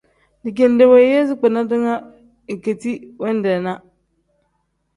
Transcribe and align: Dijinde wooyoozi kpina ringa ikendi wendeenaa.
Dijinde 0.43 0.83
wooyoozi 0.91 1.33
kpina 1.39 1.61
ringa 1.69 1.95
ikendi 2.53 2.91
wendeenaa. 3.21 3.79